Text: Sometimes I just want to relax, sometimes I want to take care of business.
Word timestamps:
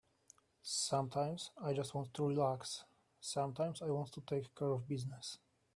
Sometimes 0.63 1.51
I 1.63 1.73
just 1.73 1.93
want 1.93 2.11
to 2.15 2.25
relax, 2.27 2.85
sometimes 3.19 3.83
I 3.83 3.91
want 3.91 4.11
to 4.13 4.21
take 4.21 4.55
care 4.55 4.69
of 4.71 4.87
business. 4.87 5.37